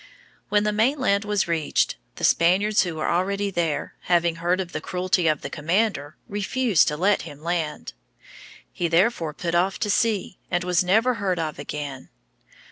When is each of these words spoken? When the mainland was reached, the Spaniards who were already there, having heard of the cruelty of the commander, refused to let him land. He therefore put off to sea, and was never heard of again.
When 0.49 0.63
the 0.63 0.71
mainland 0.73 1.25
was 1.25 1.47
reached, 1.47 1.95
the 2.15 2.23
Spaniards 2.23 2.81
who 2.81 2.95
were 2.95 3.07
already 3.07 3.51
there, 3.51 3.93
having 4.05 4.37
heard 4.37 4.59
of 4.59 4.71
the 4.71 4.81
cruelty 4.81 5.27
of 5.27 5.43
the 5.43 5.49
commander, 5.51 6.15
refused 6.27 6.87
to 6.87 6.97
let 6.97 7.21
him 7.21 7.43
land. 7.43 7.93
He 8.73 8.87
therefore 8.87 9.35
put 9.35 9.53
off 9.53 9.77
to 9.77 9.91
sea, 9.91 10.39
and 10.49 10.63
was 10.63 10.83
never 10.83 11.13
heard 11.21 11.37
of 11.37 11.59
again. 11.59 12.09